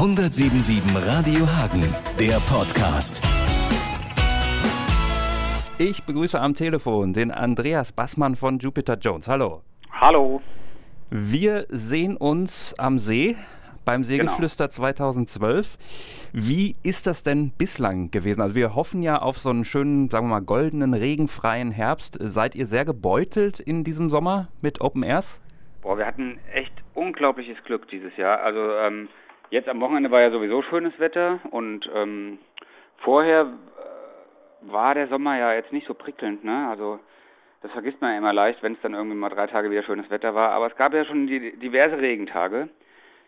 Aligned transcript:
177 0.00 0.82
Radio 1.06 1.46
Hagen, 1.46 1.82
der 2.18 2.40
Podcast. 2.48 3.22
Ich 5.78 6.02
begrüße 6.04 6.40
am 6.40 6.54
Telefon 6.54 7.12
den 7.12 7.30
Andreas 7.30 7.92
Bassmann 7.92 8.34
von 8.34 8.58
Jupiter 8.58 8.96
Jones. 8.96 9.28
Hallo. 9.28 9.60
Hallo. 9.92 10.40
Wir 11.10 11.66
sehen 11.68 12.16
uns 12.16 12.74
am 12.78 12.98
See 12.98 13.36
beim 13.84 14.02
Seegeflüster 14.02 14.68
genau. 14.68 14.76
2012. 14.76 15.76
Wie 16.32 16.76
ist 16.82 17.06
das 17.06 17.22
denn 17.22 17.52
bislang 17.58 18.10
gewesen? 18.10 18.40
Also 18.40 18.54
wir 18.54 18.74
hoffen 18.74 19.02
ja 19.02 19.20
auf 19.20 19.36
so 19.36 19.50
einen 19.50 19.66
schönen, 19.66 20.08
sagen 20.08 20.28
wir 20.28 20.36
mal, 20.36 20.40
goldenen, 20.40 20.94
regenfreien 20.94 21.72
Herbst. 21.72 22.16
Seid 22.18 22.54
ihr 22.54 22.64
sehr 22.64 22.86
gebeutelt 22.86 23.60
in 23.60 23.84
diesem 23.84 24.08
Sommer 24.08 24.48
mit 24.62 24.80
Open 24.80 25.02
Airs? 25.02 25.42
Boah, 25.82 25.98
wir 25.98 26.06
hatten 26.06 26.38
echt 26.54 26.72
unglaubliches 26.94 27.58
Glück 27.64 27.86
dieses 27.90 28.16
Jahr. 28.16 28.40
Also 28.40 28.60
ähm, 28.76 29.10
Jetzt 29.50 29.68
am 29.68 29.80
Wochenende 29.80 30.10
war 30.10 30.20
ja 30.20 30.30
sowieso 30.30 30.62
schönes 30.62 30.98
Wetter 30.98 31.40
und 31.50 31.88
ähm, 31.92 32.38
vorher 32.98 33.42
äh, 33.42 34.72
war 34.72 34.94
der 34.94 35.08
Sommer 35.08 35.36
ja 35.36 35.54
jetzt 35.54 35.72
nicht 35.72 35.86
so 35.86 35.94
prickelnd, 35.94 36.44
ne? 36.44 36.68
Also 36.68 37.00
das 37.62 37.72
vergisst 37.72 38.00
man 38.00 38.12
ja 38.12 38.18
immer 38.18 38.32
leicht, 38.32 38.62
wenn 38.62 38.74
es 38.74 38.80
dann 38.80 38.94
irgendwie 38.94 39.16
mal 39.16 39.28
drei 39.28 39.46
Tage 39.46 39.70
wieder 39.70 39.82
schönes 39.82 40.08
Wetter 40.08 40.34
war. 40.34 40.50
Aber 40.50 40.68
es 40.68 40.76
gab 40.76 40.94
ja 40.94 41.04
schon 41.04 41.26
die, 41.26 41.58
diverse 41.58 41.98
Regentage. 41.98 42.68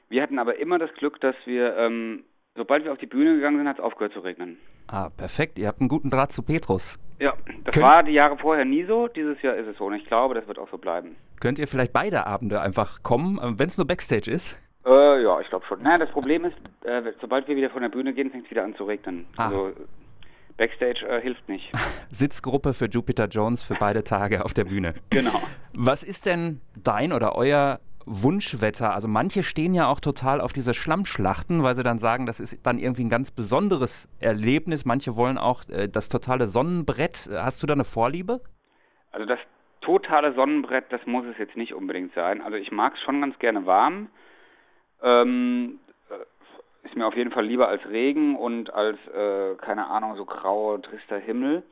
Wir 0.08 0.22
hatten 0.22 0.38
aber 0.38 0.58
immer 0.58 0.78
das 0.78 0.92
Glück, 0.94 1.20
dass 1.20 1.34
wir, 1.44 1.76
ähm, 1.76 2.24
sobald 2.54 2.84
wir 2.84 2.92
auf 2.92 2.98
die 2.98 3.06
Bühne 3.06 3.34
gegangen 3.34 3.58
sind, 3.58 3.68
hat 3.68 3.78
es 3.78 3.84
aufgehört 3.84 4.12
zu 4.12 4.20
regnen. 4.20 4.58
Ah, 4.86 5.10
perfekt. 5.10 5.58
Ihr 5.58 5.68
habt 5.68 5.80
einen 5.80 5.88
guten 5.88 6.10
Draht 6.10 6.32
zu 6.32 6.42
Petrus. 6.42 6.98
Ja, 7.18 7.34
das 7.64 7.74
Könnt 7.74 7.86
war 7.86 8.02
die 8.02 8.12
Jahre 8.12 8.36
vorher 8.38 8.64
nie 8.64 8.84
so. 8.84 9.08
Dieses 9.08 9.40
Jahr 9.42 9.56
ist 9.56 9.66
es 9.66 9.76
so 9.76 9.86
und 9.86 9.94
ich 9.94 10.06
glaube, 10.06 10.34
das 10.34 10.46
wird 10.46 10.58
auch 10.58 10.68
so 10.70 10.78
bleiben. 10.78 11.16
Könnt 11.40 11.58
ihr 11.58 11.66
vielleicht 11.66 11.92
beide 11.92 12.26
Abende 12.26 12.60
einfach 12.60 13.02
kommen, 13.02 13.38
äh, 13.38 13.58
wenn 13.58 13.68
es 13.68 13.76
nur 13.76 13.86
Backstage 13.86 14.30
ist? 14.30 14.58
Äh, 14.84 15.22
ja, 15.22 15.40
ich 15.40 15.48
glaube 15.48 15.64
schon. 15.66 15.82
Naja, 15.82 15.98
das 15.98 16.10
Problem 16.10 16.44
ist, 16.44 16.56
äh, 16.84 17.02
sobald 17.20 17.46
wir 17.48 17.56
wieder 17.56 17.70
von 17.70 17.82
der 17.82 17.88
Bühne 17.88 18.12
gehen, 18.12 18.30
fängt 18.30 18.44
es 18.46 18.50
wieder 18.50 18.64
an 18.64 18.74
zu 18.74 18.84
regnen. 18.84 19.26
Ah. 19.36 19.46
Also 19.46 19.72
Backstage 20.56 21.06
äh, 21.08 21.20
hilft 21.20 21.48
nicht. 21.48 21.70
Sitzgruppe 22.10 22.74
für 22.74 22.86
Jupiter 22.86 23.26
Jones 23.26 23.62
für 23.62 23.74
beide 23.74 24.04
Tage 24.04 24.44
auf 24.44 24.54
der 24.54 24.64
Bühne. 24.64 24.94
Genau. 25.10 25.42
Was 25.74 26.02
ist 26.02 26.26
denn 26.26 26.60
dein 26.82 27.12
oder 27.12 27.34
euer 27.36 27.80
Wunschwetter? 28.06 28.92
Also 28.92 29.08
manche 29.08 29.42
stehen 29.42 29.74
ja 29.74 29.86
auch 29.86 30.00
total 30.00 30.40
auf 30.40 30.52
diese 30.52 30.74
Schlammschlachten, 30.74 31.62
weil 31.62 31.74
sie 31.76 31.82
dann 31.82 31.98
sagen, 31.98 32.26
das 32.26 32.40
ist 32.40 32.66
dann 32.66 32.78
irgendwie 32.78 33.04
ein 33.04 33.08
ganz 33.08 33.30
besonderes 33.30 34.08
Erlebnis. 34.20 34.84
Manche 34.84 35.16
wollen 35.16 35.38
auch 35.38 35.62
äh, 35.68 35.88
das 35.88 36.08
totale 36.08 36.46
Sonnenbrett. 36.46 37.30
Hast 37.32 37.62
du 37.62 37.66
da 37.66 37.74
eine 37.74 37.84
Vorliebe? 37.84 38.40
Also 39.12 39.26
das 39.26 39.38
totale 39.80 40.32
Sonnenbrett, 40.34 40.86
das 40.90 41.00
muss 41.06 41.24
es 41.26 41.38
jetzt 41.38 41.56
nicht 41.56 41.74
unbedingt 41.74 42.14
sein. 42.14 42.40
Also 42.40 42.56
ich 42.56 42.70
mag 42.72 42.94
es 42.94 43.00
schon 43.02 43.20
ganz 43.20 43.38
gerne 43.38 43.66
warm. 43.66 44.08
Ähm, 45.02 45.78
äh, 46.10 46.86
ist 46.86 46.96
mir 46.96 47.06
auf 47.06 47.16
jeden 47.16 47.30
Fall 47.30 47.46
lieber 47.46 47.68
als 47.68 47.84
Regen 47.88 48.36
und 48.36 48.72
als, 48.72 48.98
äh, 49.08 49.54
keine 49.56 49.86
Ahnung, 49.86 50.16
so 50.16 50.24
grauer, 50.24 50.80
trister 50.82 51.18
Himmel. 51.18 51.62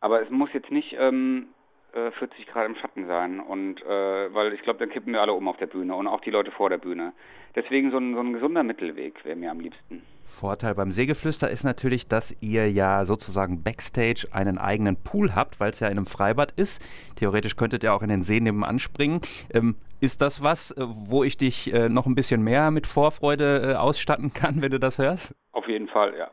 Aber 0.00 0.22
es 0.22 0.30
muss 0.30 0.50
jetzt 0.52 0.70
nicht 0.70 0.94
ähm, 0.98 1.48
40 1.92 2.40
äh, 2.40 2.50
Grad 2.50 2.66
im 2.66 2.76
Schatten 2.76 3.06
sein. 3.06 3.40
Und 3.40 3.82
äh, 3.82 4.34
weil 4.34 4.52
ich 4.52 4.62
glaube, 4.62 4.78
dann 4.78 4.90
kippen 4.90 5.12
wir 5.12 5.20
alle 5.20 5.32
um 5.32 5.48
auf 5.48 5.56
der 5.56 5.66
Bühne 5.66 5.94
und 5.94 6.06
auch 6.06 6.20
die 6.20 6.30
Leute 6.30 6.50
vor 6.50 6.70
der 6.70 6.78
Bühne. 6.78 7.12
Deswegen 7.54 7.90
so 7.90 7.98
ein, 7.98 8.14
so 8.14 8.20
ein 8.20 8.32
gesunder 8.32 8.62
Mittelweg 8.62 9.24
wäre 9.24 9.36
mir 9.36 9.50
am 9.50 9.60
liebsten. 9.60 10.02
Vorteil 10.24 10.74
beim 10.74 10.90
Seegeflüster 10.90 11.50
ist 11.50 11.64
natürlich, 11.64 12.06
dass 12.06 12.36
ihr 12.40 12.70
ja 12.70 13.04
sozusagen 13.04 13.62
backstage 13.62 14.28
einen 14.30 14.58
eigenen 14.58 14.96
Pool 14.96 15.34
habt, 15.34 15.58
weil 15.58 15.70
es 15.70 15.80
ja 15.80 15.88
in 15.88 15.96
einem 15.96 16.06
Freibad 16.06 16.52
ist. 16.52 16.84
Theoretisch 17.16 17.56
könntet 17.56 17.82
ihr 17.82 17.94
auch 17.94 18.02
in 18.02 18.10
den 18.10 18.22
See 18.22 18.38
nebenan 18.38 18.78
springen. 18.78 19.20
Ähm, 19.52 19.76
ist 20.00 20.22
das 20.22 20.42
was, 20.42 20.70
äh, 20.72 20.84
wo 20.86 21.24
ich 21.24 21.36
dich 21.36 21.72
äh, 21.72 21.88
noch 21.88 22.06
ein 22.06 22.14
bisschen 22.14 22.42
mehr 22.42 22.70
mit 22.70 22.86
Vorfreude 22.86 23.72
äh, 23.72 23.74
ausstatten 23.74 24.32
kann, 24.32 24.62
wenn 24.62 24.70
du 24.70 24.78
das 24.78 24.98
hörst? 24.98 25.34
Auf 25.52 25.68
jeden 25.68 25.88
Fall, 25.88 26.16
ja. 26.16 26.30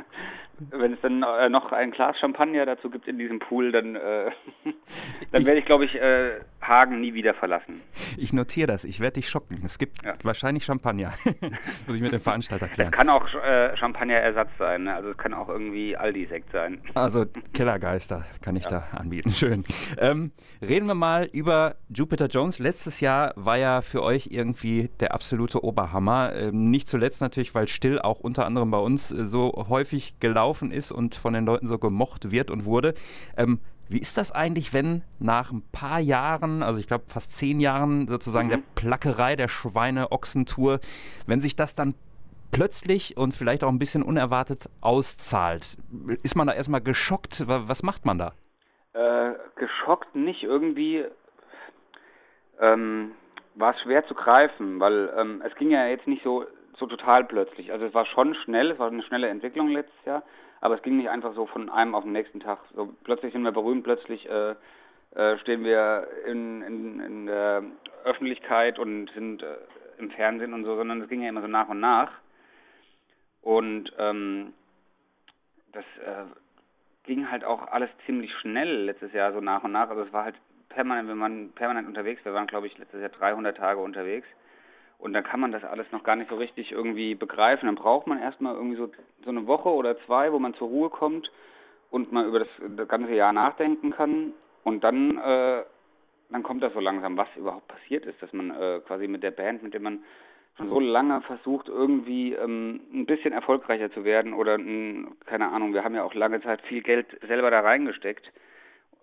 wenn 0.70 0.92
es 0.92 1.00
dann 1.00 1.20
noch 1.50 1.72
ein 1.72 1.90
Glas 1.90 2.16
Champagner 2.20 2.64
dazu 2.66 2.88
gibt 2.88 3.08
in 3.08 3.18
diesem 3.18 3.40
Pool, 3.40 3.72
dann, 3.72 3.96
äh, 3.96 4.30
dann 5.32 5.44
werde 5.44 5.58
ich, 5.58 5.64
glaube 5.64 5.84
ich, 5.84 5.94
äh, 5.96 6.40
Hagen 6.62 7.00
nie 7.00 7.14
wieder 7.14 7.34
verlassen. 7.34 7.80
Ich 8.16 8.32
notiere 8.32 8.68
das, 8.68 8.84
ich 8.84 9.00
werde 9.00 9.14
dich 9.14 9.28
schocken. 9.28 9.60
Es 9.64 9.78
gibt 9.78 10.04
ja. 10.04 10.14
wahrscheinlich 10.22 10.64
Champagner. 10.64 11.12
Muss 11.86 11.96
ich 11.96 12.02
mit 12.02 12.12
dem 12.12 12.20
Veranstalter 12.20 12.68
klären. 12.68 12.92
Es 12.92 12.96
kann 12.96 13.08
auch 13.08 13.26
äh, 13.34 13.76
Champagner-Ersatz 13.76 14.50
sein, 14.58 14.84
ne? 14.84 14.94
also 14.94 15.10
es 15.10 15.16
kann 15.16 15.34
auch 15.34 15.48
irgendwie 15.48 15.96
Aldi-Sekt 15.96 16.52
sein. 16.52 16.80
Also 16.94 17.26
Kellergeister 17.52 18.24
kann 18.42 18.56
ich 18.56 18.64
ja. 18.64 18.70
da 18.70 18.98
anbieten. 18.98 19.30
Schön. 19.30 19.64
Ähm, 19.98 20.32
reden 20.60 20.86
wir 20.86 20.94
mal 20.94 21.28
über 21.32 21.76
Jupiter 21.88 22.26
Jones. 22.26 22.58
Letztes 22.58 23.00
Jahr 23.00 23.32
war 23.36 23.58
ja 23.58 23.82
für 23.82 24.02
euch 24.02 24.28
irgendwie 24.30 24.90
der 25.00 25.14
absolute 25.14 25.64
Oberhammer. 25.64 26.32
Ähm, 26.34 26.70
nicht 26.70 26.88
zuletzt 26.88 27.20
natürlich, 27.20 27.54
weil 27.54 27.66
Still 27.66 27.98
auch 27.98 28.20
unter 28.20 28.46
anderem 28.46 28.70
bei 28.70 28.78
uns 28.78 29.10
äh, 29.10 29.24
so 29.24 29.52
häufig 29.68 30.20
gelaufen 30.20 30.70
ist 30.70 30.92
und 30.92 31.14
von 31.14 31.32
den 31.32 31.44
Leuten 31.44 31.66
so 31.66 31.78
gemocht 31.78 32.30
wird 32.30 32.50
und 32.50 32.64
wurde. 32.64 32.94
Ähm, 33.36 33.60
wie 33.88 33.98
ist 33.98 34.16
das 34.16 34.32
eigentlich, 34.32 34.72
wenn 34.72 35.02
nach 35.18 35.52
ein 35.52 35.62
paar 35.72 36.00
Jahren, 36.00 36.62
also 36.62 36.80
ich 36.80 36.86
glaube 36.86 37.04
fast 37.08 37.32
zehn 37.32 37.60
Jahren 37.60 38.08
sozusagen 38.08 38.48
mhm. 38.48 38.52
der 38.52 38.62
Plackerei 38.74 39.36
der 39.36 39.48
Schweine-Ochsentour, 39.48 40.80
wenn 41.26 41.40
sich 41.40 41.56
das 41.56 41.74
dann 41.74 41.94
plötzlich 42.52 43.16
und 43.16 43.34
vielleicht 43.34 43.64
auch 43.64 43.68
ein 43.68 43.78
bisschen 43.78 44.02
unerwartet 44.02 44.68
auszahlt? 44.80 45.76
Ist 46.22 46.36
man 46.36 46.46
da 46.46 46.52
erstmal 46.52 46.80
geschockt? 46.80 47.44
Was 47.46 47.82
macht 47.82 48.04
man 48.04 48.18
da? 48.18 48.32
Äh, 48.92 49.32
geschockt 49.56 50.14
nicht. 50.14 50.42
Irgendwie 50.42 51.04
ähm, 52.60 53.12
war 53.54 53.74
es 53.74 53.80
schwer 53.82 54.06
zu 54.06 54.14
greifen, 54.14 54.80
weil 54.80 55.12
ähm, 55.16 55.42
es 55.44 55.54
ging 55.56 55.70
ja 55.70 55.86
jetzt 55.86 56.06
nicht 56.06 56.22
so, 56.22 56.44
so 56.82 56.96
total 56.96 57.24
plötzlich. 57.24 57.72
Also 57.72 57.86
es 57.86 57.94
war 57.94 58.06
schon 58.06 58.34
schnell, 58.34 58.72
es 58.72 58.78
war 58.78 58.88
eine 58.88 59.02
schnelle 59.04 59.28
Entwicklung 59.28 59.68
letztes 59.68 60.04
Jahr, 60.04 60.22
aber 60.60 60.74
es 60.74 60.82
ging 60.82 60.96
nicht 60.96 61.10
einfach 61.10 61.34
so 61.34 61.46
von 61.46 61.70
einem 61.70 61.94
auf 61.94 62.04
den 62.04 62.12
nächsten 62.12 62.40
Tag. 62.40 62.58
So 62.74 62.92
plötzlich 63.04 63.32
sind 63.32 63.42
wir 63.42 63.52
berühmt, 63.52 63.84
plötzlich 63.84 64.28
äh, 64.28 64.54
äh, 65.14 65.38
stehen 65.38 65.64
wir 65.64 66.08
in, 66.26 66.62
in, 66.62 67.00
in 67.00 67.26
der 67.26 67.62
Öffentlichkeit 68.04 68.78
und 68.78 69.10
sind 69.14 69.42
äh, 69.42 69.56
im 69.98 70.10
Fernsehen 70.10 70.54
und 70.54 70.64
so, 70.64 70.74
sondern 70.76 71.02
es 71.02 71.08
ging 71.08 71.22
ja 71.22 71.28
immer 71.28 71.42
so 71.42 71.46
nach 71.46 71.68
und 71.68 71.80
nach. 71.80 72.10
Und 73.42 73.92
ähm, 73.98 74.52
das 75.72 75.84
äh, 76.04 76.24
ging 77.04 77.30
halt 77.30 77.44
auch 77.44 77.68
alles 77.68 77.90
ziemlich 78.06 78.32
schnell 78.40 78.84
letztes 78.84 79.12
Jahr 79.12 79.32
so 79.32 79.40
nach 79.40 79.62
und 79.62 79.72
nach. 79.72 79.88
Also 79.88 80.02
es 80.02 80.12
war 80.12 80.24
halt 80.24 80.36
permanent, 80.68 81.08
wenn 81.08 81.18
man 81.18 81.52
permanent 81.52 81.86
unterwegs, 81.86 82.24
wir 82.24 82.34
waren 82.34 82.46
glaube 82.46 82.66
ich 82.66 82.76
letztes 82.78 83.00
Jahr 83.00 83.10
300 83.10 83.56
Tage 83.56 83.80
unterwegs 83.80 84.26
und 85.02 85.14
dann 85.14 85.24
kann 85.24 85.40
man 85.40 85.50
das 85.50 85.64
alles 85.64 85.90
noch 85.90 86.04
gar 86.04 86.14
nicht 86.14 86.30
so 86.30 86.36
richtig 86.36 86.70
irgendwie 86.70 87.16
begreifen. 87.16 87.66
Dann 87.66 87.74
braucht 87.74 88.06
man 88.06 88.20
erstmal 88.20 88.54
irgendwie 88.54 88.76
so, 88.76 88.88
so 89.24 89.30
eine 89.30 89.48
Woche 89.48 89.68
oder 89.68 89.98
zwei, 90.06 90.32
wo 90.32 90.38
man 90.38 90.54
zur 90.54 90.68
Ruhe 90.68 90.90
kommt 90.90 91.28
und 91.90 92.12
mal 92.12 92.24
über 92.24 92.38
das, 92.38 92.48
das 92.76 92.86
ganze 92.86 93.12
Jahr 93.12 93.32
nachdenken 93.32 93.90
kann. 93.90 94.32
Und 94.62 94.84
dann, 94.84 95.18
äh, 95.18 95.64
dann 96.30 96.44
kommt 96.44 96.62
das 96.62 96.72
so 96.72 96.78
langsam, 96.78 97.16
was 97.16 97.26
überhaupt 97.34 97.66
passiert 97.66 98.06
ist, 98.06 98.22
dass 98.22 98.32
man 98.32 98.50
äh, 98.52 98.80
quasi 98.86 99.08
mit 99.08 99.24
der 99.24 99.32
Band, 99.32 99.64
mit 99.64 99.74
der 99.74 99.80
man 99.80 100.04
schon 100.56 100.68
so 100.68 100.78
lange 100.78 101.20
versucht, 101.22 101.66
irgendwie 101.66 102.34
ähm, 102.34 102.80
ein 102.92 103.06
bisschen 103.06 103.32
erfolgreicher 103.32 103.90
zu 103.90 104.04
werden 104.04 104.32
oder, 104.32 104.54
ein, 104.54 105.16
keine 105.26 105.48
Ahnung, 105.48 105.74
wir 105.74 105.82
haben 105.82 105.96
ja 105.96 106.04
auch 106.04 106.14
lange 106.14 106.40
Zeit 106.42 106.62
viel 106.62 106.82
Geld 106.82 107.06
selber 107.26 107.50
da 107.50 107.60
reingesteckt, 107.60 108.30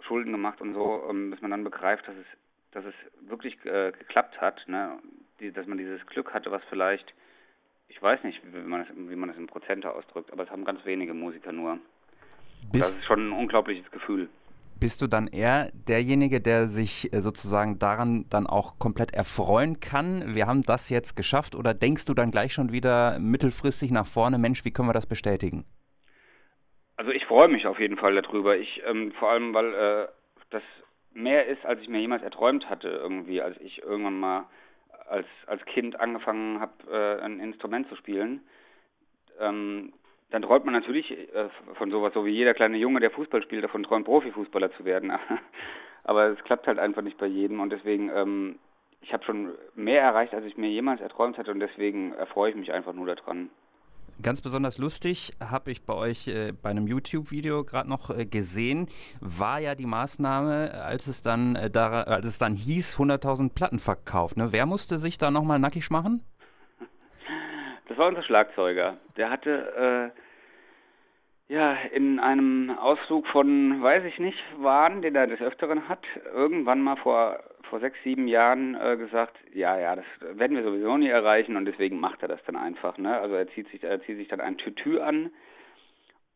Schulden 0.02 0.32
gemacht 0.32 0.62
und 0.62 0.76
so, 0.76 1.04
ähm, 1.10 1.32
bis 1.32 1.42
man 1.42 1.52
dann 1.52 1.66
begreift, 1.66 2.08
dass 2.08 2.16
es, 2.16 2.28
dass 2.72 2.86
es 2.86 3.30
wirklich 3.30 3.58
äh, 3.66 3.92
geklappt 3.92 4.40
hat. 4.40 4.64
Ne? 4.68 4.98
Die, 5.40 5.52
dass 5.52 5.68
man 5.68 5.78
dieses 5.78 6.06
Glück 6.08 6.34
hatte, 6.34 6.52
was 6.52 6.62
vielleicht, 6.70 7.14
ich 7.88 8.02
weiß 8.02 8.24
nicht, 8.24 8.42
wie 8.44 8.60
man 8.60 8.86
das, 8.86 8.90
wie 8.96 9.16
man 9.16 9.30
das 9.30 9.38
in 9.38 9.48
Prozente 9.48 9.92
ausdrückt, 9.92 10.32
aber 10.32 10.44
es 10.44 10.50
haben 10.50 10.66
ganz 10.66 10.84
wenige 10.86 11.14
Musiker 11.14 11.52
nur. 11.52 11.80
das 12.74 12.96
ist 12.96 13.06
schon 13.06 13.30
ein 13.30 13.34
unglaubliches 13.34 13.90
Gefühl. 13.92 14.30
Bist 14.80 15.02
du 15.02 15.08
dann 15.08 15.28
eher 15.28 15.70
derjenige, 15.74 16.40
der 16.40 16.68
sich 16.68 17.12
äh, 17.12 17.20
sozusagen 17.20 17.80
daran 17.80 18.26
dann 18.30 18.48
auch 18.48 18.80
komplett 18.80 19.14
erfreuen 19.14 19.82
kann? 19.82 20.36
Wir 20.36 20.48
haben 20.48 20.62
das 20.62 20.90
jetzt 20.90 21.18
geschafft 21.18 21.54
oder 21.54 21.74
denkst 21.74 22.06
du 22.06 22.14
dann 22.14 22.32
gleich 22.32 22.54
schon 22.54 22.72
wieder 22.72 23.20
mittelfristig 23.20 23.92
nach 23.92 24.08
vorne, 24.08 24.38
Mensch, 24.38 24.64
wie 24.64 24.72
können 24.72 24.88
wir 24.88 24.94
das 24.94 25.06
bestätigen? 25.06 25.66
Also 26.96 27.12
ich 27.12 27.26
freue 27.26 27.50
mich 27.50 27.66
auf 27.66 27.80
jeden 27.80 27.98
Fall 27.98 28.22
darüber. 28.22 28.58
Ich 28.58 28.82
ähm, 28.86 29.12
vor 29.20 29.32
allem, 29.32 29.54
weil 29.54 29.74
äh, 29.74 30.08
das 30.50 30.64
mehr 31.14 31.48
ist, 31.48 31.66
als 31.66 31.82
ich 31.82 31.90
mir 31.90 32.00
jemals 32.00 32.24
erträumt 32.24 32.70
hatte, 32.70 32.88
irgendwie, 32.88 33.42
als 33.42 33.60
ich 33.60 33.82
irgendwann 33.82 34.20
mal 34.20 34.46
als, 35.10 35.28
als 35.48 35.64
Kind 35.66 36.00
angefangen 36.00 36.60
habe, 36.60 36.74
äh, 36.92 37.22
ein 37.24 37.40
Instrument 37.40 37.88
zu 37.90 37.96
spielen, 37.96 38.42
ähm, 39.40 39.94
dann 40.32 40.44
träumt 40.44 40.66
man 40.66 40.74
natürlich 40.74 41.12
äh, 41.12 41.50
von 41.76 41.90
sowas, 41.90 42.14
so 42.14 42.26
wie 42.26 42.32
jeder 42.32 42.54
kleine 42.54 42.78
Junge, 42.78 43.00
der 43.00 43.12
Fußball 43.12 43.42
spielt, 43.42 43.64
davon 43.64 43.84
träumt, 43.84 44.06
Profifußballer 44.06 44.72
zu 44.74 44.86
werden. 44.86 45.12
Aber 46.04 46.28
es 46.28 46.44
klappt 46.44 46.68
halt 46.68 46.80
einfach 46.80 47.02
nicht 47.02 47.18
bei 47.18 47.26
jedem 47.26 47.60
und 47.60 47.72
deswegen, 47.72 48.10
ähm, 48.14 48.60
ich 49.02 49.14
habe 49.14 49.24
schon 49.24 49.54
mehr 49.76 50.02
erreicht, 50.02 50.34
als 50.34 50.46
ich 50.46 50.58
mir 50.58 50.70
jemals 50.70 51.02
erträumt 51.02 51.38
hatte 51.38 51.52
und 51.52 51.60
deswegen 51.60 52.14
erfreue 52.14 52.52
ich 52.52 52.56
mich 52.56 52.72
einfach 52.72 52.94
nur 52.94 53.08
daran. 53.08 53.50
Ganz 54.22 54.42
besonders 54.42 54.78
lustig 54.78 55.32
habe 55.40 55.72
ich 55.72 55.86
bei 55.86 55.94
euch 55.94 56.28
äh, 56.28 56.52
bei 56.52 56.70
einem 56.70 56.88
YouTube-Video 56.88 57.64
gerade 57.64 57.88
noch 57.88 58.10
äh, 58.10 58.26
gesehen, 58.26 58.88
war 59.22 59.60
ja 59.60 59.76
die 59.76 59.86
Maßnahme, 59.86 60.74
als 60.84 61.08
es 61.08 61.22
dann, 61.22 61.56
äh, 61.56 61.70
da, 61.70 62.04
als 62.04 62.26
es 62.26 62.38
dann 62.38 62.54
hieß, 62.54 62.98
100.000 62.98 63.54
Platten 63.54 63.80
verkauft. 63.80 64.36
Ne? 64.36 64.52
Wer 64.52 64.66
musste 64.66 64.98
sich 64.98 65.18
da 65.18 65.32
nochmal 65.32 65.60
nackig 65.60 65.90
machen? 65.90 66.22
Das 67.88 67.98
war 67.98 68.08
unser 68.08 68.24
Schlagzeuger. 68.24 68.98
Der 69.16 69.30
hatte 69.30 70.12
äh, 71.50 71.54
ja 71.54 71.76
in 71.94 72.20
einem 72.20 72.72
Ausflug 72.72 73.26
von, 73.28 73.82
weiß 73.82 74.04
ich 74.04 74.20
nicht, 74.20 74.38
Wahn, 74.58 75.02
den 75.02 75.16
er 75.16 75.28
des 75.28 75.40
Öfteren 75.40 75.88
hat, 75.88 76.04
irgendwann 76.34 76.82
mal 76.82 76.98
vor 76.98 77.40
vor 77.70 77.80
sechs, 77.80 77.98
sieben 78.04 78.28
Jahren 78.28 78.76
äh, 78.76 78.98
gesagt, 78.98 79.38
ja, 79.54 79.80
ja, 79.80 79.96
das 79.96 80.06
werden 80.22 80.58
wir 80.58 80.64
sowieso 80.64 80.98
nie 80.98 81.10
erreichen 81.10 81.56
und 81.56 81.66
deswegen 81.66 82.00
macht 82.00 82.22
er 82.22 82.28
das 82.28 82.44
dann 82.46 82.56
einfach. 82.56 82.98
Ne? 82.98 83.20
Also 83.20 83.36
er 83.36 83.48
zieht 83.50 83.70
sich, 83.70 83.84
er 83.84 84.02
zieht 84.02 84.18
sich 84.18 84.28
dann 84.28 84.42
ein 84.42 84.58
Tütü 84.58 85.00
an, 85.00 85.32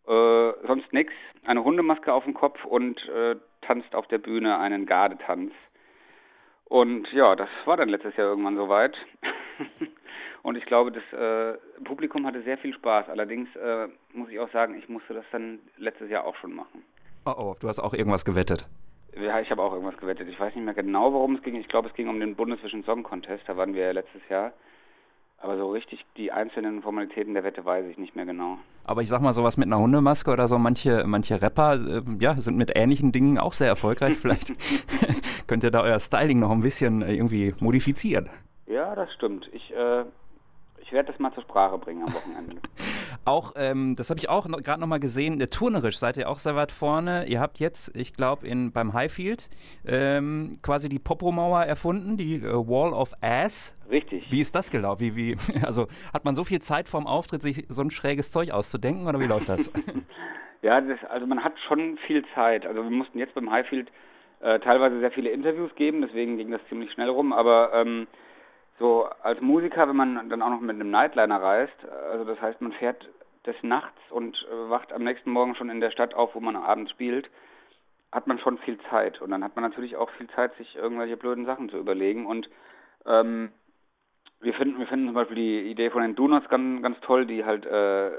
äh, 0.08 0.52
sonst 0.68 0.92
nix, 0.94 1.14
eine 1.46 1.64
Hundemaske 1.64 2.14
auf 2.14 2.24
dem 2.24 2.34
Kopf 2.34 2.64
und 2.66 3.00
äh, 3.10 3.36
tanzt 3.62 3.96
auf 3.96 4.08
der 4.08 4.18
Bühne 4.18 4.58
einen 4.60 4.86
Gardetanz. 4.86 5.52
Und 6.66 7.12
ja, 7.12 7.36
das 7.36 7.50
war 7.66 7.78
dann 7.78 7.90
letztes 7.90 8.16
Jahr 8.16 8.28
irgendwann 8.28 8.56
soweit. 8.56 8.96
und 10.44 10.58
ich 10.58 10.66
glaube, 10.66 10.92
das 10.92 11.04
äh, 11.14 11.58
Publikum 11.84 12.26
hatte 12.26 12.42
sehr 12.44 12.58
viel 12.58 12.74
Spaß. 12.74 13.10
Allerdings 13.10 13.54
äh, 13.56 13.88
muss 14.14 14.30
ich 14.30 14.40
auch 14.40 14.52
sagen, 14.52 14.78
ich 14.78 14.90
musste 14.90 15.14
das 15.14 15.26
dann 15.32 15.60
letztes 15.78 16.10
Jahr 16.10 16.26
auch 16.26 16.36
schon 16.38 16.54
machen. 16.54 16.84
Oh 17.26 17.34
oh, 17.38 17.56
du 17.60 17.68
hast 17.68 17.80
auch 17.80 17.94
irgendwas 17.94 18.26
gewettet. 18.26 18.68
Ja, 19.22 19.40
ich 19.40 19.50
habe 19.52 19.62
auch 19.62 19.74
irgendwas 19.74 19.98
gewettet. 19.98 20.28
Ich 20.30 20.40
weiß 20.40 20.56
nicht 20.56 20.66
mehr 20.66 20.74
genau, 20.74 21.14
worum 21.14 21.36
es 21.36 21.44
ging. 21.44 21.56
Ich 21.56 21.68
glaube, 21.68 21.88
es 21.90 21.94
ging 21.94 22.08
um 22.08 22.20
den 22.20 22.36
Bundesvision 22.36 22.84
Song 22.84 23.04
Contest. 23.04 23.44
Da 23.48 23.58
waren 23.58 23.74
wir 23.74 23.86
ja 23.86 23.92
letztes 23.92 24.22
Jahr. 24.30 24.54
Aber 25.38 25.58
so 25.58 25.72
richtig 25.72 26.06
die 26.16 26.32
einzelnen 26.32 26.82
Formalitäten 26.82 27.34
der 27.34 27.44
Wette 27.44 27.66
weiß 27.66 27.86
ich 27.88 27.98
nicht 27.98 28.16
mehr 28.16 28.26
genau. 28.26 28.58
Aber 28.86 29.02
ich 29.02 29.10
sag 29.10 29.22
mal, 29.22 29.34
sowas 29.34 29.58
mit 29.58 29.68
einer 29.68 29.80
Hundemaske 29.80 30.32
oder 30.32 30.48
so, 30.48 30.58
manche, 30.58 31.04
manche 31.06 31.42
Rapper 31.42 31.74
äh, 31.74 32.02
ja, 32.20 32.36
sind 32.36 32.56
mit 32.56 32.72
ähnlichen 32.76 33.12
Dingen 33.12 33.38
auch 33.38 33.54
sehr 33.54 33.68
erfolgreich. 33.68 34.18
Vielleicht 34.18 34.54
könnt 35.48 35.64
ihr 35.64 35.72
da 35.72 35.82
euer 35.82 36.00
Styling 36.00 36.40
noch 36.40 36.52
ein 36.52 36.62
bisschen 36.62 37.02
äh, 37.02 37.14
irgendwie 37.14 37.54
modifizieren. 37.60 38.30
Ja, 38.68 38.96
das 38.96 39.14
stimmt. 39.14 39.50
Ich 39.52 39.74
äh, 39.76 40.06
werde 40.94 41.12
das 41.12 41.20
mal 41.20 41.34
zur 41.34 41.44
Sprache 41.44 41.78
bringen 41.78 42.04
am 42.04 42.14
Wochenende. 42.14 42.62
auch, 43.26 43.54
ähm, 43.56 43.96
das 43.96 44.10
habe 44.10 44.20
ich 44.20 44.30
auch 44.30 44.48
noch, 44.48 44.62
gerade 44.62 44.82
nochmal 44.82 45.00
gesehen, 45.00 45.40
der 45.40 45.50
turnerisch 45.50 45.98
seid 45.98 46.18
ihr 46.18 46.30
auch 46.30 46.40
sehr 46.40 46.56
weit 46.56 46.72
vorne. 46.72 47.26
Ihr 47.28 47.40
habt 47.40 47.60
jetzt, 47.60 47.96
ich 47.98 48.14
glaube, 48.14 48.48
beim 48.74 48.94
Highfield 48.94 49.50
ähm, 49.86 50.60
quasi 50.62 50.90
die 50.90 51.00
Popomauer 51.00 51.64
erfunden, 51.64 52.18
die 52.18 52.36
äh, 52.36 52.54
Wall 52.54 52.94
of 52.94 53.14
Ass. 53.22 53.78
Richtig. 53.90 54.32
Wie 54.32 54.42
ist 54.42 54.56
das 54.56 54.72
gelaufen? 54.72 55.02
Wie, 55.02 55.16
wie, 55.16 55.38
also 55.66 55.88
hat 56.14 56.26
man 56.26 56.36
so 56.36 56.44
viel 56.44 56.62
Zeit 56.62 56.88
vorm 56.88 57.08
Auftritt, 57.08 57.42
sich 57.42 57.66
so 57.70 57.82
ein 57.82 57.92
schräges 57.92 58.32
Zeug 58.32 58.52
auszudenken 58.52 59.08
oder 59.08 59.20
wie 59.20 59.28
läuft 59.28 59.50
das? 59.50 59.72
ja, 60.62 60.82
das, 60.82 61.00
also 61.10 61.28
man 61.28 61.44
hat 61.44 61.54
schon 61.68 61.98
viel 62.08 62.24
Zeit. 62.36 62.66
Also 62.66 62.84
wir 62.84 62.92
mussten 62.92 63.20
jetzt 63.20 63.34
beim 63.36 63.52
Highfield 63.52 63.90
äh, 64.42 64.60
teilweise 64.60 65.00
sehr 65.00 65.12
viele 65.12 65.30
Interviews 65.30 65.74
geben, 65.76 66.02
deswegen 66.02 66.38
ging 66.38 66.52
das 66.52 66.62
ziemlich 66.68 66.92
schnell 66.92 67.10
rum, 67.10 67.32
aber 67.32 67.72
ähm, 67.74 68.08
so 68.80 69.08
als 69.22 69.40
Musiker, 69.42 69.88
wenn 69.88 69.96
man 69.96 70.30
dann 70.30 70.42
auch 70.42 70.50
noch 70.50 70.62
mit 70.62 70.76
einem 70.76 70.92
Nightliner 70.92 71.42
reist, 71.42 71.78
also 72.12 72.26
das 72.26 72.42
heißt, 72.42 72.62
man 72.62 72.74
fährt 72.74 73.08
des 73.46 73.56
Nachts 73.62 74.00
und 74.10 74.36
äh, 74.50 74.70
wacht 74.70 74.94
am 74.94 75.04
nächsten 75.04 75.32
Morgen 75.32 75.56
schon 75.56 75.70
in 75.70 75.82
der 75.82 75.92
Stadt 75.92 76.14
auf, 76.14 76.34
wo 76.36 76.40
man 76.40 76.56
abends 76.56 76.92
spielt, 76.92 77.30
hat 78.12 78.28
man 78.28 78.40
schon 78.40 78.58
viel 78.60 78.78
Zeit. 78.90 79.22
Und 79.22 79.32
dann 79.32 79.44
hat 79.44 79.56
man 79.56 79.64
natürlich 79.64 79.96
auch 79.96 80.10
viel 80.12 80.30
Zeit, 80.30 80.56
sich 80.56 80.76
irgendwelche 80.76 81.18
blöden 81.18 81.46
Sachen 81.46 81.70
zu 81.70 81.78
überlegen. 81.78 82.26
Und 82.26 82.50
ähm, 83.06 83.52
wir 84.40 84.54
finden, 84.54 84.80
wir 84.80 84.88
finden 84.88 85.08
zum 85.08 85.16
Beispiel 85.16 85.36
die 85.36 85.72
Idee 85.72 85.90
von 85.90 86.04
den 86.04 86.16
Donuts 86.16 86.48
ganz, 86.50 86.82
ganz 86.82 87.00
toll, 87.02 87.26
die 87.26 87.44
halt, 87.44 87.66
äh, 87.66 88.12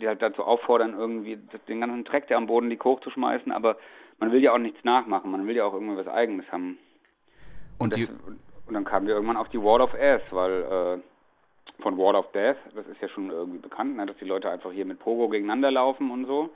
die 0.00 0.08
halt 0.08 0.22
dazu 0.22 0.42
auffordern, 0.42 0.94
irgendwie 0.94 1.38
den 1.68 1.80
ganzen 1.80 2.04
Dreck, 2.04 2.26
der 2.28 2.38
am 2.38 2.46
Boden 2.46 2.68
liegt, 2.68 2.84
hochzuschmeißen. 2.84 3.52
Aber 3.52 3.76
man 4.18 4.32
will 4.32 4.42
ja 4.42 4.52
auch 4.52 4.58
nichts 4.58 4.82
nachmachen, 4.84 5.30
man 5.30 5.46
will 5.46 5.56
ja 5.56 5.64
auch 5.64 5.74
irgendwie 5.74 5.96
was 5.96 6.08
Eigenes 6.08 6.50
haben. 6.50 6.78
Und, 7.78 7.92
und, 7.92 7.96
die, 7.96 8.08
und 8.66 8.74
dann 8.74 8.84
kamen 8.84 9.06
wir 9.06 9.14
irgendwann 9.14 9.36
auf 9.36 9.48
die 9.48 9.62
Wall 9.62 9.80
of 9.80 9.94
Ass, 9.94 10.22
weil 10.30 10.62
äh, 10.62 11.82
von 11.82 11.98
Wall 11.98 12.16
of 12.16 12.30
Death, 12.32 12.56
das 12.74 12.86
ist 12.86 13.00
ja 13.00 13.08
schon 13.08 13.30
irgendwie 13.30 13.58
bekannt, 13.58 13.96
ne, 13.96 14.06
dass 14.06 14.16
die 14.16 14.24
Leute 14.24 14.50
einfach 14.50 14.72
hier 14.72 14.84
mit 14.84 14.98
Pogo 14.98 15.28
gegeneinander 15.28 15.70
laufen 15.70 16.10
und 16.10 16.26
so. 16.26 16.50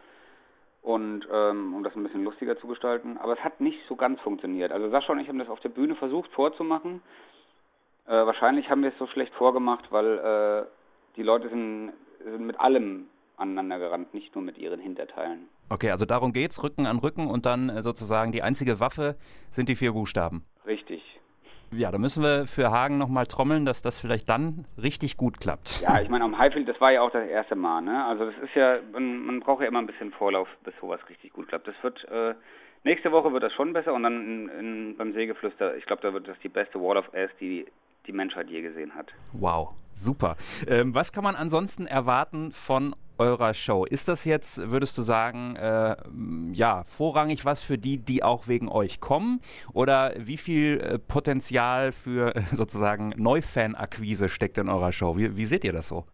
Und 0.82 1.28
ähm, 1.30 1.74
um 1.74 1.84
das 1.84 1.94
ein 1.94 2.02
bisschen 2.02 2.24
lustiger 2.24 2.58
zu 2.58 2.66
gestalten. 2.66 3.18
Aber 3.18 3.34
es 3.34 3.44
hat 3.44 3.60
nicht 3.60 3.78
so 3.86 3.96
ganz 3.96 4.18
funktioniert. 4.20 4.72
Also 4.72 4.88
Sascha 4.88 5.12
und 5.12 5.20
ich 5.20 5.28
haben 5.28 5.38
das 5.38 5.50
auf 5.50 5.60
der 5.60 5.68
Bühne 5.68 5.94
versucht 5.94 6.30
vorzumachen. 6.32 7.02
Äh, 8.06 8.12
wahrscheinlich 8.12 8.70
haben 8.70 8.82
wir 8.82 8.88
es 8.88 8.98
so 8.98 9.06
schlecht 9.06 9.34
vorgemacht, 9.34 9.92
weil 9.92 10.18
äh, 10.18 11.16
die 11.16 11.22
Leute 11.22 11.50
sind, 11.50 11.92
sind 12.24 12.46
mit 12.46 12.58
allem 12.58 13.08
aneinander 13.36 13.78
gerannt, 13.78 14.14
nicht 14.14 14.34
nur 14.34 14.42
mit 14.42 14.58
ihren 14.58 14.80
Hinterteilen. 14.80 15.48
Okay, 15.68 15.90
also 15.90 16.06
darum 16.06 16.32
geht's, 16.32 16.62
Rücken 16.62 16.86
an 16.86 16.98
Rücken 16.98 17.28
und 17.28 17.46
dann 17.46 17.68
äh, 17.68 17.82
sozusagen 17.82 18.32
die 18.32 18.42
einzige 18.42 18.80
Waffe 18.80 19.16
sind 19.50 19.68
die 19.68 19.76
vier 19.76 19.92
Buchstaben. 19.92 20.44
Richtig. 20.66 20.99
Ja, 21.72 21.92
da 21.92 21.98
müssen 21.98 22.22
wir 22.22 22.46
für 22.46 22.70
Hagen 22.70 22.98
nochmal 22.98 23.26
trommeln, 23.26 23.64
dass 23.64 23.80
das 23.80 24.00
vielleicht 24.00 24.28
dann 24.28 24.64
richtig 24.80 25.16
gut 25.16 25.38
klappt. 25.38 25.82
Ja, 25.82 26.00
ich 26.00 26.08
meine, 26.08 26.24
am 26.24 26.36
Highfield, 26.36 26.68
das 26.68 26.80
war 26.80 26.90
ja 26.90 27.02
auch 27.02 27.12
das 27.12 27.28
erste 27.28 27.54
Mal, 27.54 27.80
ne? 27.82 28.04
Also 28.04 28.26
das 28.26 28.34
ist 28.42 28.54
ja, 28.56 28.78
man, 28.92 29.24
man 29.24 29.40
braucht 29.40 29.62
ja 29.62 29.68
immer 29.68 29.78
ein 29.78 29.86
bisschen 29.86 30.10
Vorlauf, 30.12 30.48
bis 30.64 30.74
sowas 30.80 31.00
richtig 31.08 31.32
gut 31.32 31.48
klappt. 31.48 31.68
Das 31.68 31.76
wird, 31.82 32.04
äh, 32.10 32.34
nächste 32.82 33.12
Woche 33.12 33.32
wird 33.32 33.44
das 33.44 33.52
schon 33.52 33.72
besser 33.72 33.94
und 33.94 34.02
dann 34.02 34.20
in, 34.20 34.48
in, 34.48 34.96
beim 34.96 35.12
Sägeflüster, 35.12 35.76
ich 35.76 35.86
glaube, 35.86 36.02
da 36.02 36.12
wird 36.12 36.26
das 36.26 36.38
die 36.42 36.48
beste 36.48 36.80
Wall 36.80 36.96
of 36.96 37.06
Ass, 37.14 37.30
die 37.40 37.66
die 38.06 38.12
Menschheit 38.12 38.48
je 38.48 38.62
gesehen 38.62 38.94
hat. 38.94 39.12
Wow, 39.32 39.74
super. 39.92 40.36
Ähm, 40.66 40.94
was 40.94 41.12
kann 41.12 41.22
man 41.22 41.36
ansonsten 41.36 41.86
erwarten 41.86 42.50
von 42.50 42.96
eurer 43.20 43.54
Show? 43.54 43.84
Ist 43.84 44.08
das 44.08 44.24
jetzt, 44.24 44.70
würdest 44.70 44.96
du 44.96 45.02
sagen, 45.02 45.54
äh, 45.56 45.94
ja, 46.52 46.82
vorrangig 46.84 47.44
was 47.44 47.62
für 47.62 47.78
die, 47.78 47.98
die 47.98 48.22
auch 48.22 48.48
wegen 48.48 48.68
euch 48.68 49.00
kommen? 49.00 49.40
Oder 49.72 50.12
wie 50.16 50.38
viel 50.38 50.80
äh, 50.80 50.98
Potenzial 50.98 51.92
für 51.92 52.34
äh, 52.34 52.40
sozusagen 52.52 53.12
Neufan-Akquise 53.16 54.28
steckt 54.28 54.58
in 54.58 54.68
eurer 54.68 54.92
Show? 54.92 55.16
Wie, 55.16 55.36
wie 55.36 55.44
seht 55.44 55.64
ihr 55.64 55.72
das 55.72 55.88
so? 55.88 56.04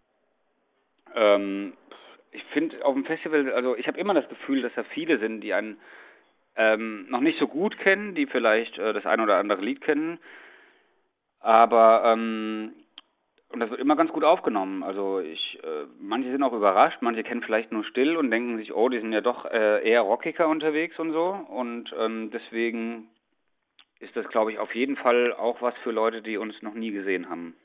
Ähm, 1.15 1.73
ich 2.33 2.43
finde 2.53 2.85
auf 2.85 2.95
dem 2.95 3.05
Festival, 3.05 3.53
also 3.53 3.77
ich 3.77 3.87
habe 3.87 3.99
immer 3.99 4.15
das 4.15 4.29
Gefühl, 4.29 4.63
dass 4.63 4.73
da 4.75 4.83
viele 4.83 5.19
sind, 5.19 5.41
die 5.41 5.55
einen 5.55 5.79
ähm, 6.57 7.07
noch 7.09 7.21
nicht 7.21 7.39
so 7.39 7.47
gut 7.47 7.79
kennen, 7.79 8.15
die 8.15 8.27
vielleicht 8.27 8.79
äh, 8.79 8.93
das 8.93 9.07
ein 9.07 9.21
oder 9.21 9.37
andere 9.37 9.63
Lied 9.63 9.81
kennen. 9.81 10.19
Aber 11.41 12.03
ähm, 12.05 12.73
und 13.57 13.61
das 13.61 13.71
wird 13.71 13.81
immer 13.81 13.97
ganz 13.97 14.13
gut 14.13 14.23
aufgenommen. 14.23 14.83
Also 14.83 15.19
ich, 15.19 15.59
äh, 15.65 15.87
manche 15.99 16.31
sind 16.31 16.43
auch 16.43 16.53
überrascht, 16.53 16.99
manche 17.01 17.23
kennen 17.23 17.41
vielleicht 17.43 17.73
nur 17.73 17.85
still 17.85 18.19
und 18.19 18.31
denken 18.31 18.59
sich, 18.59 18.75
oh, 18.75 18.91
die 18.91 19.01
sind 19.01 19.15
ja 19.15 19.23
doch 19.23 19.47
äh, 19.47 19.83
eher 19.83 20.03
rockiger 20.03 20.47
unterwegs 20.47 20.99
und 20.99 21.13
so. 21.13 21.29
Und 21.49 21.91
ähm, 21.99 22.31
deswegen 22.31 23.09
ist 23.99 24.15
das, 24.15 24.29
glaube 24.29 24.53
ich, 24.53 24.59
auf 24.59 24.75
jeden 24.75 24.97
Fall 24.97 25.33
auch 25.33 25.63
was 25.63 25.73
für 25.83 25.91
Leute, 25.91 26.21
die 26.21 26.37
uns 26.37 26.61
noch 26.61 26.75
nie 26.75 26.91
gesehen 26.91 27.31
haben. 27.31 27.57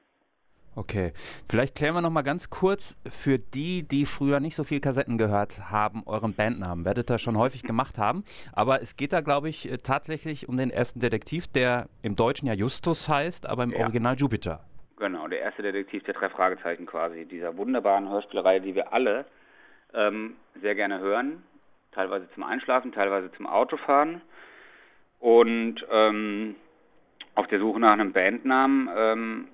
Okay, 0.76 1.12
vielleicht 1.46 1.76
klären 1.76 1.94
wir 1.94 2.02
noch 2.02 2.10
mal 2.10 2.22
ganz 2.22 2.50
kurz 2.50 2.98
für 3.10 3.38
die, 3.38 3.86
die 3.86 4.06
früher 4.06 4.40
nicht 4.40 4.56
so 4.56 4.64
viel 4.64 4.80
Kassetten 4.80 5.18
gehört 5.18 5.72
haben, 5.72 6.04
euren 6.06 6.34
Bandnamen. 6.34 6.86
Werdet 6.86 7.12
ihr 7.12 7.20
schon 7.20 7.38
häufig 7.38 7.64
gemacht 7.64 7.98
haben, 7.98 8.24
aber 8.54 8.82
es 8.82 8.96
geht 8.96 9.12
da, 9.12 9.20
glaube 9.20 9.50
ich, 9.50 9.70
äh, 9.70 9.76
tatsächlich 9.76 10.48
um 10.48 10.56
den 10.56 10.70
ersten 10.70 11.02
Detektiv, 11.02 11.50
der 11.50 11.90
im 12.02 12.16
Deutschen 12.16 12.48
ja 12.48 12.54
Justus 12.54 13.10
heißt, 13.10 13.46
aber 13.46 13.64
im 13.64 13.72
ja. 13.72 13.80
Original 13.80 14.16
Jupiter. 14.16 14.64
Genau, 15.02 15.28
der 15.28 15.40
erste 15.40 15.64
Detektiv 15.64 16.04
der 16.04 16.14
drei 16.14 16.30
Fragezeichen 16.30 16.86
quasi, 16.86 17.26
dieser 17.26 17.58
wunderbaren 17.58 18.08
Hörspielreihe, 18.08 18.62
die 18.62 18.76
wir 18.76 18.94
alle 18.94 19.26
ähm, 19.96 20.36
sehr 20.62 20.76
gerne 20.76 21.00
hören, 21.00 21.42
teilweise 21.92 22.30
zum 22.36 22.44
Einschlafen, 22.44 22.92
teilweise 22.92 23.32
zum 23.32 23.48
Autofahren. 23.48 24.22
Und 25.20 25.84
ähm, 25.90 26.56
auf 27.34 27.48
der 27.48 27.58
Suche 27.58 27.80
nach 27.80 27.94
einem 27.94 28.14
Bandnamen 28.14 28.90
ähm, 28.96 29.48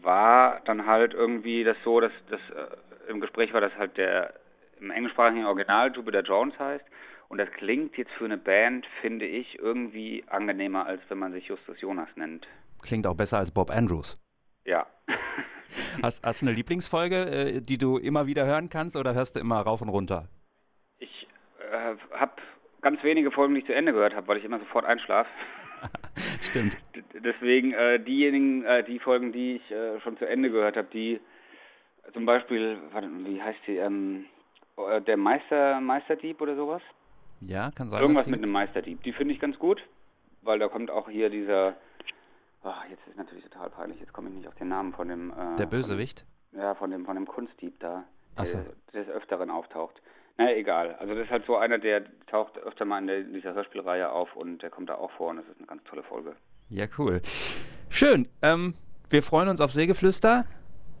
war 0.00 0.62
dann 0.64 0.86
halt 0.86 1.12
irgendwie 1.12 1.62
das 1.62 1.76
so, 1.84 2.00
dass 2.00 2.12
das 2.30 2.40
äh, 2.56 3.10
im 3.10 3.20
Gespräch 3.20 3.52
war, 3.52 3.60
dass 3.60 3.76
halt 3.76 3.98
der 3.98 4.32
im 4.80 4.90
englischsprachigen 4.90 5.44
Original 5.44 5.92
Jupiter 5.94 6.22
Jones 6.22 6.58
heißt. 6.58 6.84
Und 7.28 7.36
das 7.36 7.50
klingt 7.50 7.98
jetzt 7.98 8.12
für 8.12 8.24
eine 8.24 8.38
Band, 8.38 8.86
finde 9.02 9.26
ich, 9.26 9.58
irgendwie 9.58 10.24
angenehmer, 10.28 10.86
als 10.86 11.02
wenn 11.10 11.18
man 11.18 11.32
sich 11.32 11.48
Justus 11.48 11.78
Jonas 11.82 12.08
nennt. 12.16 12.46
Klingt 12.80 13.06
auch 13.06 13.16
besser 13.16 13.36
als 13.36 13.50
Bob 13.50 13.70
Andrews. 13.70 14.25
Ja. 14.66 14.86
hast, 16.02 16.24
hast 16.24 16.42
du 16.42 16.46
eine 16.46 16.54
Lieblingsfolge, 16.54 17.16
äh, 17.16 17.60
die 17.60 17.78
du 17.78 17.98
immer 17.98 18.26
wieder 18.26 18.44
hören 18.46 18.68
kannst 18.68 18.96
oder 18.96 19.14
hörst 19.14 19.36
du 19.36 19.40
immer 19.40 19.60
rauf 19.60 19.80
und 19.80 19.88
runter? 19.88 20.28
Ich 20.98 21.28
äh, 21.60 21.94
habe 22.16 22.32
ganz 22.82 23.02
wenige 23.02 23.30
Folgen, 23.30 23.54
die 23.54 23.60
ich 23.60 23.66
zu 23.66 23.74
Ende 23.74 23.92
gehört 23.92 24.14
habe, 24.14 24.26
weil 24.28 24.38
ich 24.38 24.44
immer 24.44 24.58
sofort 24.58 24.84
einschlafe. 24.84 25.30
Stimmt. 26.42 26.76
Deswegen 27.14 27.72
äh, 27.72 28.00
diejenigen, 28.00 28.64
äh, 28.64 28.82
die 28.84 28.98
Folgen, 28.98 29.32
die 29.32 29.56
ich 29.56 29.70
äh, 29.70 30.00
schon 30.00 30.18
zu 30.18 30.26
Ende 30.26 30.50
gehört 30.50 30.76
habe, 30.76 30.88
die 30.92 31.20
zum 32.12 32.26
Beispiel, 32.26 32.78
warte, 32.92 33.08
wie 33.24 33.40
heißt 33.42 33.58
die, 33.66 33.76
ähm, 33.76 34.26
äh, 34.76 35.00
der 35.00 35.16
Meister, 35.16 35.80
Meisterdieb 35.80 36.40
oder 36.40 36.56
sowas? 36.56 36.82
Ja, 37.40 37.70
kann 37.70 37.90
sein. 37.90 38.00
Irgendwas 38.00 38.26
mit 38.26 38.42
einem 38.42 38.52
Meisterdieb. 38.52 39.02
Die 39.02 39.12
finde 39.12 39.34
ich 39.34 39.40
ganz 39.40 39.58
gut, 39.58 39.82
weil 40.42 40.58
da 40.58 40.68
kommt 40.68 40.90
auch 40.90 41.08
hier 41.08 41.28
dieser 41.28 41.76
Ach, 42.68 42.84
jetzt 42.90 43.06
ist 43.06 43.16
natürlich 43.16 43.44
total 43.44 43.70
peinlich, 43.70 44.00
jetzt 44.00 44.12
komme 44.12 44.28
ich 44.28 44.34
nicht 44.34 44.48
auf 44.48 44.54
den 44.56 44.68
Namen 44.68 44.92
von 44.92 45.08
dem. 45.08 45.30
Äh, 45.30 45.56
der 45.56 45.66
Bösewicht? 45.66 46.24
Von 46.50 46.60
ja, 46.60 46.74
von 46.74 46.90
dem, 46.90 47.04
von 47.04 47.14
dem 47.14 47.26
Kunstdieb 47.26 47.78
da. 47.78 48.04
Der, 48.36 48.46
so. 48.46 48.58
des 48.92 49.08
Öfteren 49.08 49.50
auftaucht. 49.50 50.02
Naja, 50.36 50.56
egal. 50.56 50.96
Also 50.98 51.14
das 51.14 51.24
ist 51.24 51.30
halt 51.30 51.46
so 51.46 51.56
einer, 51.56 51.78
der 51.78 52.02
taucht 52.26 52.58
öfter 52.58 52.84
mal 52.84 52.98
in, 52.98 53.06
der, 53.06 53.18
in 53.18 53.32
dieser 53.32 53.54
Hörspielreihe 53.54 54.10
auf 54.10 54.34
und 54.36 54.62
der 54.62 54.70
kommt 54.70 54.90
da 54.90 54.96
auch 54.96 55.10
vor 55.12 55.30
und 55.30 55.36
das 55.36 55.46
ist 55.46 55.58
eine 55.58 55.66
ganz 55.66 55.82
tolle 55.84 56.02
Folge. 56.02 56.34
Ja, 56.68 56.86
cool. 56.98 57.22
Schön. 57.88 58.28
Ähm, 58.42 58.74
wir 59.08 59.22
freuen 59.22 59.48
uns 59.48 59.60
auf 59.60 59.70
Sägeflüster. 59.70 60.44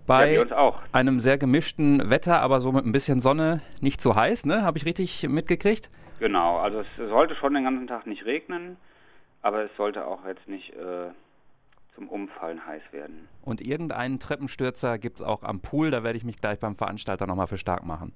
bei 0.06 0.34
ja, 0.34 0.80
einem 0.92 1.18
sehr 1.20 1.36
gemischten 1.36 2.08
Wetter, 2.08 2.40
aber 2.40 2.60
so 2.60 2.70
mit 2.70 2.86
ein 2.86 2.92
bisschen 2.92 3.20
Sonne 3.20 3.60
nicht 3.80 4.00
zu 4.00 4.14
heiß, 4.14 4.46
ne? 4.46 4.62
Habe 4.62 4.78
ich 4.78 4.86
richtig 4.86 5.28
mitgekriegt? 5.28 5.90
Genau, 6.20 6.58
also 6.58 6.80
es 6.80 6.86
sollte 6.96 7.34
schon 7.34 7.52
den 7.54 7.64
ganzen 7.64 7.88
Tag 7.88 8.06
nicht 8.06 8.24
regnen, 8.24 8.76
aber 9.42 9.64
es 9.64 9.70
sollte 9.76 10.06
auch 10.06 10.24
jetzt 10.24 10.48
nicht 10.48 10.72
äh, 10.74 11.10
zum 11.96 12.08
Umfallen 12.08 12.64
heiß 12.64 12.82
werden. 12.92 13.28
Und 13.42 13.60
irgendeinen 13.60 14.20
Treppenstürzer 14.20 14.98
gibt 14.98 15.16
es 15.16 15.22
auch 15.22 15.42
am 15.42 15.60
Pool, 15.60 15.90
da 15.90 16.04
werde 16.04 16.16
ich 16.16 16.24
mich 16.24 16.36
gleich 16.36 16.60
beim 16.60 16.76
Veranstalter 16.76 17.26
nochmal 17.26 17.48
für 17.48 17.58
stark 17.58 17.84
machen. 17.84 18.14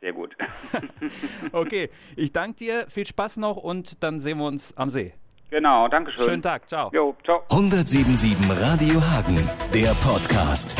Sehr 0.00 0.12
gut. 0.12 0.36
okay, 1.52 1.90
ich 2.14 2.32
danke 2.32 2.56
dir, 2.58 2.86
viel 2.86 3.06
Spaß 3.06 3.38
noch 3.38 3.56
und 3.56 4.04
dann 4.04 4.20
sehen 4.20 4.38
wir 4.38 4.46
uns 4.46 4.76
am 4.76 4.90
See. 4.90 5.14
Genau, 5.50 5.88
danke 5.88 6.12
schön. 6.12 6.24
Schönen 6.24 6.42
Tag, 6.42 6.68
ciao. 6.68 6.90
Jo, 6.92 7.16
ciao. 7.24 7.40
1077 7.50 8.36
Radio 8.60 9.00
Hagen, 9.00 9.36
der 9.72 9.94
Podcast. 10.04 10.76